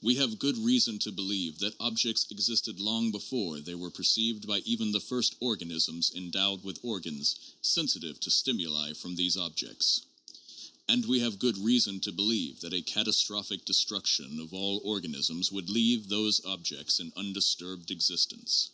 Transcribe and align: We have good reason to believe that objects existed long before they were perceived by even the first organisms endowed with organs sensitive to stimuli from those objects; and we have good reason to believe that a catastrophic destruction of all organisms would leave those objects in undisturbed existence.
We 0.00 0.14
have 0.14 0.38
good 0.38 0.56
reason 0.56 1.00
to 1.00 1.10
believe 1.10 1.58
that 1.58 1.74
objects 1.80 2.28
existed 2.30 2.78
long 2.78 3.10
before 3.10 3.58
they 3.58 3.74
were 3.74 3.90
perceived 3.90 4.46
by 4.46 4.60
even 4.64 4.92
the 4.92 5.00
first 5.00 5.34
organisms 5.40 6.12
endowed 6.14 6.62
with 6.62 6.78
organs 6.84 7.34
sensitive 7.60 8.20
to 8.20 8.30
stimuli 8.30 8.92
from 8.92 9.16
those 9.16 9.36
objects; 9.36 10.02
and 10.86 11.04
we 11.06 11.18
have 11.18 11.40
good 11.40 11.58
reason 11.58 11.98
to 12.02 12.12
believe 12.12 12.60
that 12.60 12.72
a 12.72 12.82
catastrophic 12.82 13.64
destruction 13.64 14.38
of 14.38 14.54
all 14.54 14.80
organisms 14.84 15.50
would 15.50 15.68
leave 15.68 16.06
those 16.06 16.40
objects 16.44 17.00
in 17.00 17.12
undisturbed 17.16 17.90
existence. 17.90 18.70